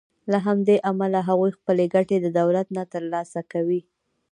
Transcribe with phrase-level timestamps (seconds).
[0.31, 3.81] له همدې امله هغوی خپلې ګټې له دولت نه تر لاسه کوي.